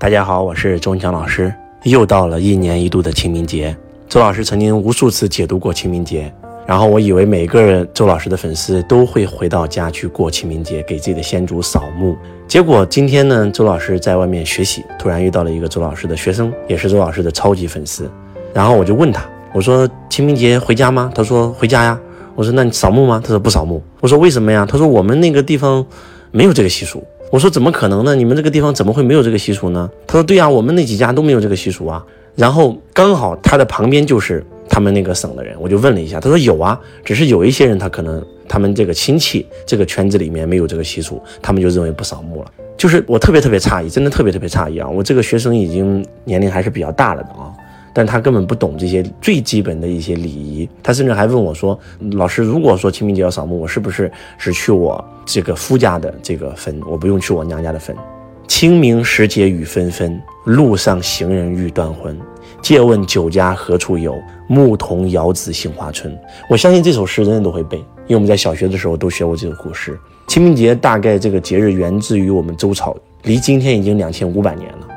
[0.00, 1.52] 大家好，我是周文强老师。
[1.82, 3.76] 又到了一年一度的清明节，
[4.08, 6.32] 周老师曾经无数次解读过清明节，
[6.64, 12.16] 然后我以为每个周老师的粉丝都会回到家去过清明节，给自己的先祖扫墓。
[12.46, 18.08] 结果今天呢，周老师在外面学习，突然遇到了一个周老师的学生，也是周老师的超级粉丝。
[18.54, 21.10] 然后我就问他，我说清明节回家吗？
[21.12, 21.98] 他说回家呀。
[22.36, 23.20] 我说那你扫墓吗？
[23.20, 23.82] 他说不扫墓。
[23.98, 24.64] 我说为什么呀？
[24.64, 25.84] 他说我们那个地方
[26.30, 27.02] 没有这个习俗。
[27.30, 28.14] 我说怎么可能呢？
[28.14, 29.90] 你们这个地方怎么会没有这个习俗呢？
[30.06, 32.04] 他说对呀，我们那几家都没有这个习俗啊。
[32.34, 42.50] 然后刚好他的旁边就是他们那个省的人，我就问了一下，他说有啊，只是有一些人他可能他们这个亲戚这个圈子里面没有这个习俗，他们就认为不扫墓了。
[42.76, 44.88] 就是我特别特别诧异，真的特别特别诧异啊！
[44.88, 47.47] 我这个学生已经年龄还是比较大了的啊。
[47.92, 51.78] 但他根本不懂这些最基本的一些礼仪，他甚至还问我说
[52.12, 57.96] ：“老师，如果说清明节要扫墓，我是不是只去我这个夫家的这个坟，我不用去我娘家的坟？”
[58.46, 62.18] 清明时节雨纷纷，路上行人欲断魂。
[62.62, 64.14] 借问酒家何处有？
[64.48, 66.18] 牧童遥指杏花村。
[66.48, 69.96] 我相信这首诗人人都会背，因为我们在小学的时候都学过这首古诗。
[70.26, 74.87] 清明节大概这个节日源自于我们周朝，离今天已经两千五百年了。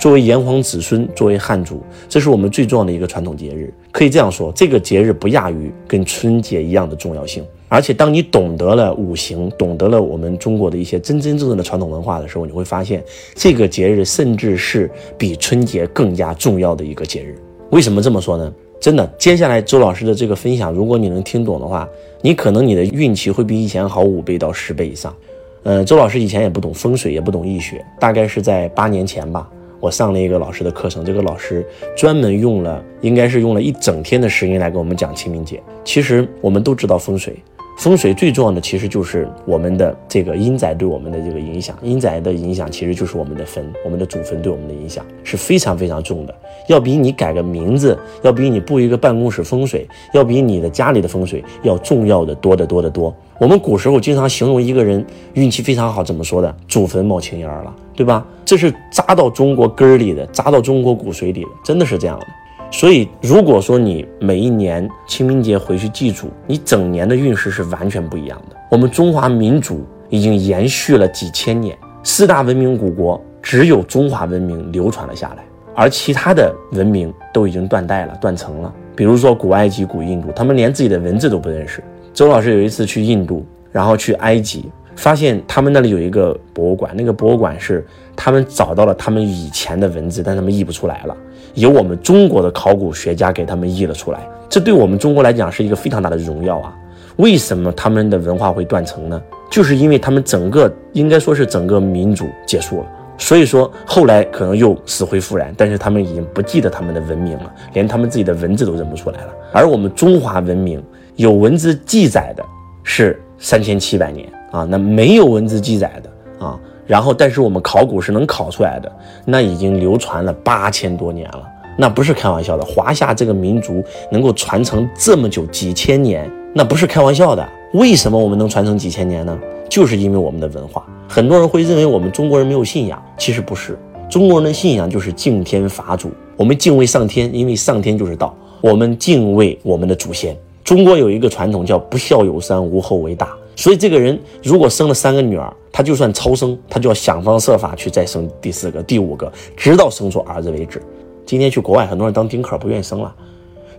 [0.00, 3.70] 作为炎黄子孙，作为汉族，这是我们最重要的一个传统节日。
[3.92, 7.44] 可以这样说，这个节日不亚于跟春节一样的重要性。
[7.68, 17.36] 而且，当你懂得了五行，懂得了我们中国的一些真真正正的传统文化的时候，你会发现，这个节日甚至是比春节更加重要的一个节日。
[17.70, 18.50] 为什么这么说呢？
[18.80, 21.86] 真的，接下来周老师的这个分享，如果你能听懂的话，
[22.22, 25.14] 你可能你的运气会比以前好五倍到十倍以上。
[25.62, 29.46] 呃，周老师以前也不懂风水，也不懂易学，大概是在八年前吧。
[29.80, 35.60] 我上了一个老师的课程，这个老师专门用了，应该是用了一整天的时间来给我们讲清明节。
[35.84, 37.34] 其实我们都知道风水。
[37.80, 46.34] 风水最重要的其实就是我们的这个阴宅对我们的这个影响，阴宅的影响其实就是我们的坟，我们的祖坟对我们的影响是非常非常重的，
[46.68, 53.16] 要比你改个名字，要比你布一个办公室风水，要比你的家里的风水要重要的多得多得多。
[53.38, 55.02] 我们古时候经常形容一个人
[55.32, 56.54] 运气非常好，怎么说的？
[56.68, 58.22] 祖坟冒青烟了，对吧？
[58.44, 62.26] 这是扎到中国根儿里的，扎到中国骨髓里的，真的是这样的。
[62.72, 68.56] 所以，如果说你每一年清明节回去祭祖，你整年的运势是完全不一样的。
[68.70, 75.44] 我们中华民族已经延续了几千年，四大文明古国只有中华文明流传了下来，
[75.74, 78.72] 而其他的文明都已经断代了、断层了。
[78.94, 81.82] 比如说古埃及、古印度，他们连自己的文字都不认识。
[82.14, 87.82] 周老师有一次去印度，然后去埃及，发现他们那里有一个博物馆，那个博物馆是
[88.14, 91.16] 他们找到了他们以前的文字，但他们译不出来了。
[91.54, 96.76] 由我们中国的考古学家给他们译了出来，这对我们中国来讲是一个非常大的荣耀啊！
[97.16, 99.18] 为什么他们的文化会断层呢？
[99.50, 109.32] 就是因为他们整个应该说是整个民族结束了，所以说后来可能又死灰复燃，但是他们已经不记得他们的文明了，连他们自己的文字都认不出来了。
[109.50, 110.84] 而我们中华文明
[111.16, 112.44] 有文字记载的
[112.84, 116.58] 是三千七百年啊，那没有文字记载的啊。
[116.86, 118.90] 然后，但是我们考古是能考出来的，
[119.24, 121.46] 那已经流传了八千多年了，
[121.76, 122.64] 那不是开玩笑的。
[122.64, 127.48] 华夏这个民族能够传承这么久，几千年，那不是开玩笑的。
[127.74, 129.38] 为什么我们能传承几千年呢？
[129.68, 130.84] 就是因为我们的文化。
[131.08, 133.78] 很多人会认为我们中国人没有信仰，其实不是。
[134.08, 138.34] 中国人的信仰就是敬天法祖，我们敬畏上天，因为上天就是道。
[138.60, 140.36] 我们敬畏我们的祖先。
[140.64, 143.28] 中国有一个传统叫“不孝有三，无后为大”。
[143.60, 150.80] 所以这个人如果生了三个女儿，他就算超生，他就要想方设法去再生第四个、第五个，直到生出儿子为止。
[151.26, 153.14] 今天去国外，很多人当丁克，不愿意生了。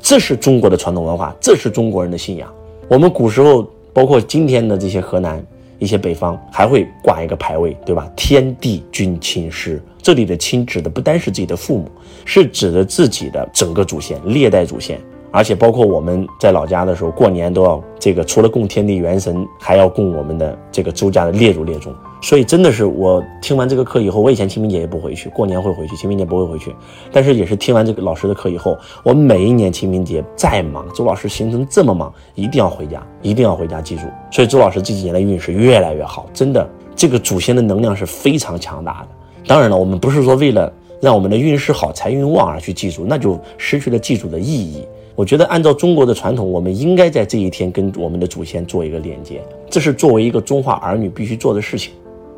[0.00, 2.52] 这是中国的传统文化，这是中国人的信仰。
[2.88, 5.40] 我们古时候，包括今天的这些河南
[5.78, 8.10] 一些北方，还会挂一个牌位，对吧？
[8.16, 11.88] 天地君亲师，这里的亲指的不单是自己的父母，
[12.24, 15.00] 是指的自己的整个祖先、历代祖先。
[15.30, 21.94] 而且包括我们在老家的时候，过年都要这个，除了供天地元神，还要供我们的这个周家的列祖列宗。
[22.20, 26.74] 所以真的是我听完这个课以后，我以前清明节也不回去，过年会回去，清明节不会回去。
[27.12, 34.02] 但是也是听完这个老师的课以后，我每一年清明节再忙，周老师行程这么忙，一定要回家，一定要回家记住。
[34.32, 39.08] 所以周老师这几年的运势越来越好，真的，这个祖先的能量是非常强大的。
[39.46, 44.84] 当然了，我们不是说为了让我们的运势好、财运旺而去记住，那就失去了记住的意义。
[45.18, 51.92] 我觉得按照中国的传统，我们应该在这一天跟我们的祖先做一个连接，这是作为一个中华儿女必须做的事情。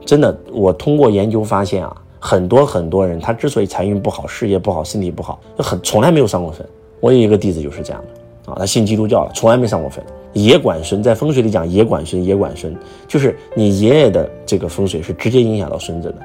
[0.07, 6.67] 真的，我通过研究发现啊，很多很多人他之所以财运不好、事业不好、身体不好，就很从来没有上过坟。
[7.01, 10.03] 我有一个弟子就是这样的啊，他信基督教了，从来没上过坟。
[10.33, 12.75] 爷管孙，在风水里讲爷管孙，爷管孙
[13.07, 16.17] 就是你爷爷的这个风水是直接影响到孙子的。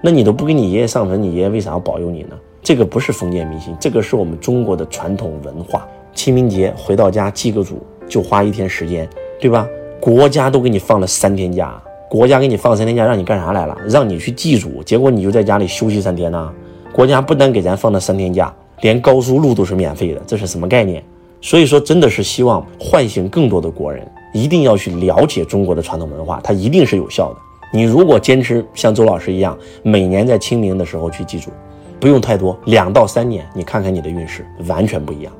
[0.00, 2.36] 那你都不给你爷爷上坟，你爷爷为啥要保佑你呢？
[2.62, 5.88] 这个不是封建迷信，这个是我们中国的传统文化。
[6.14, 9.08] 清明节回到家祭个祖，就花一天时间，
[9.40, 9.68] 对吧？
[10.00, 13.76] 国家都给你放了三天假，国家给你放三天假，让你干啥来了？
[13.88, 16.52] 让你去祭祖，结果你就在家里休息三天呢？
[16.92, 21.02] 国家不但给咱放了三天假，连高速路都是免费的，这是什么概念？
[21.40, 27.36] 所以说，真的是希望唤醒更多的国人，一定要去了解中国的传统文化，它一定是有效的。
[27.72, 31.50] 你如果坚持像周老师一样，每年在清明的时候去祭祖，
[31.98, 35.32] 不用太多，两到三年，你看看你的运势完全不一样。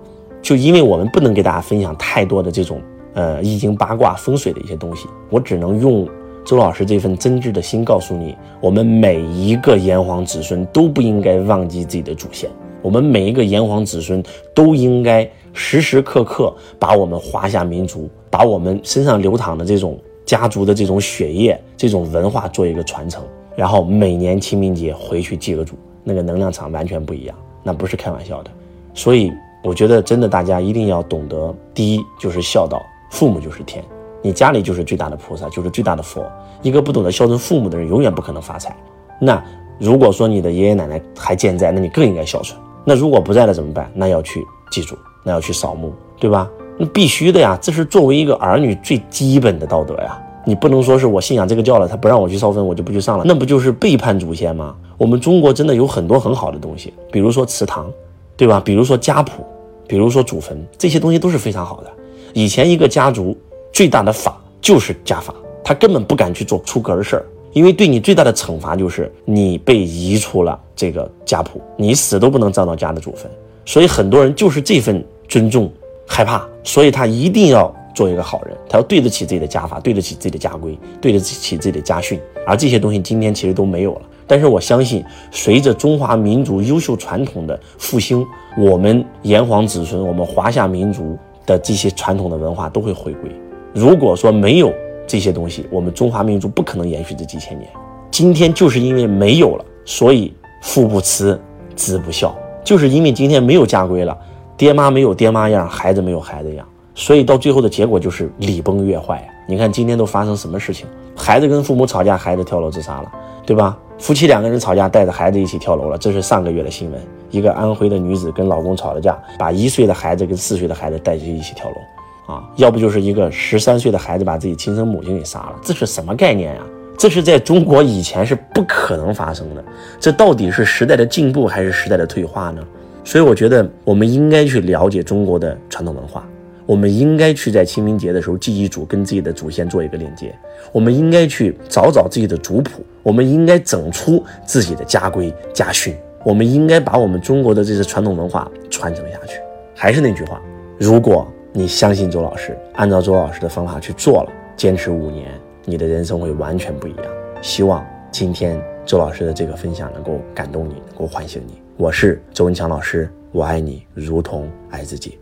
[0.45, 2.79] 就因为我们不能给大家分享太多的这种
[3.15, 6.07] 呃易经八卦风水的一些东西，我只能用
[6.45, 12.51] 周老师这份真挚的心告诉你，我们每一个炎黄子孙都不应该忘记自己的祖先，
[12.83, 14.23] 我们每一个炎黄子孙
[14.55, 19.99] 都应该时时刻刻把我们华夏民族，把我们身上流淌的这种。
[20.27, 23.23] 家族的这种血液、这种文化做一个传承，
[23.55, 28.51] 然后每年清明节回去祭个祖，那个能量场完全不一样，那不是开玩笑的。
[28.95, 29.31] 所以
[29.65, 33.83] 我觉得真的大家一定要懂得，第一就是孝道，父母就是天，
[34.21, 36.23] 你家里就是最大的菩萨，就是最大的佛。
[36.61, 38.77] 一个不懂得孝顺父母的人，永远不可能发财。
[39.19, 39.43] 那
[39.79, 42.61] 如果说你的爷爷奶奶还健在，那你更应该孝顺。
[42.85, 43.91] 那如果不在了怎么办？
[43.95, 44.95] 那要去记住，
[45.25, 46.47] 那要去扫墓，对吧？
[46.77, 50.21] 那必须的呀，这是作为一个儿女最基本的道德呀。
[50.45, 54.75] 你不能说是我信仰这个教了，他不让我去烧坟，我就不去上了，那不就是背叛祖先吗？
[54.99, 57.91] 我们中国真的有很多很好的东西，比如说祠堂，
[58.37, 58.61] 对吧？
[58.63, 59.43] 比如说家谱，
[59.87, 61.91] 比如说祖坟，这些东西都是非常好的。
[62.33, 63.37] 以前一个家族
[63.73, 73.31] 最大的法就是家法，他根本不敢去做出格的事儿，因为对你最大的惩罚就是你被移出了这个家谱，你死都不能葬到家的祖坟。
[73.65, 75.71] 所以很多人就是这份尊重。
[76.07, 82.21] 害怕，所以他一定要做一个好人，他要对得起自己的家法，对得起自己的家规，对得起自己的家训。
[82.47, 84.03] 而这些东西今天其实都没有了。
[84.27, 88.25] 但是我相信，随着中华民族优秀传统的复兴，
[88.57, 91.17] 我们炎黄子孙，我们华夏民族
[91.47, 93.31] 的这些传统的文化都会回归。
[93.73, 94.73] 如果说没有
[95.07, 97.69] 这些东西，我们中华民族不可能延续这几千年。
[98.11, 100.33] 今天就是因为没有了，所以
[100.63, 101.39] 父不慈，
[101.75, 104.17] 子不孝，就是因为今天没有家规了。
[104.57, 109.27] 爹妈没有爹妈样，孩子没有孩子样，所以到最后的结果就是礼崩乐坏。
[109.47, 110.87] 你看今天都发生什么事情？
[111.17, 113.13] 孩子跟父母吵架，孩子跳楼自杀了，
[113.45, 113.77] 对吧？
[113.99, 117.01] 夫妻两个人吵架，带着孩子一起跳楼了，这是上个月的新闻。
[117.31, 126.61] 一个安徽的女子跟老公吵了架，把一岁的孩子跟四岁的孩子带去一起跳楼，啊，要不就是一个十三岁的孩子把自己亲生母亲给杀了，这是什么概念呀？
[126.97, 129.65] 这是在中国以前是不可能发生的，
[130.01, 132.63] 这到底是时代的进步还是时代的退化呢？
[133.05, 136.25] 所以我觉得我们应该去了解中国的传统文化，
[136.67, 140.35] 我们应该去在清明节的时候祭祭祖，跟自己的祖先做一个链接。
[140.73, 145.95] 我们应该去找找自己的族谱，我们应该整出自己的家规家训，
[146.25, 149.39] 我们应该把我们中国的这些传统文化传承下去。
[149.75, 150.41] 还是那句话，
[150.79, 155.29] 如果你相信周老师，按照周老师的方法去做了，坚持五年，
[155.65, 157.05] 你的人生会完全不一样。
[157.43, 161.61] 希望今天周老师的这个分享能够感动你，能够唤醒你。
[161.77, 165.19] 我是周文强老师，我爱你如同爱自己。